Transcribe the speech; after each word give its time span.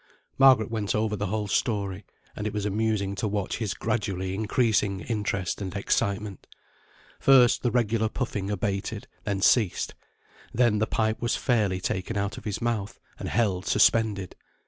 Margaret 0.39 0.71
went 0.71 0.95
over 0.95 1.15
the 1.15 1.27
whole 1.27 1.47
story, 1.47 2.05
and 2.35 2.47
it 2.47 2.53
was 2.53 2.65
amusing 2.65 3.13
to 3.17 3.27
watch 3.27 3.57
his 3.59 3.75
gradually 3.75 4.33
increasing 4.33 5.01
interest 5.01 5.61
and 5.61 5.75
excitement. 5.75 6.47
First, 7.19 7.61
the 7.61 7.69
regular 7.69 8.09
puffing 8.09 8.49
abated, 8.49 9.07
then 9.25 9.41
ceased. 9.43 9.93
Then 10.51 10.79
the 10.79 10.87
pipe 10.87 11.21
was 11.21 11.35
fairly 11.35 11.79
taken 11.79 12.17
out 12.17 12.35
of 12.35 12.45
his 12.45 12.59
mouth, 12.59 12.99
and 13.19 13.29
held 13.29 13.67
suspended. 13.67 14.35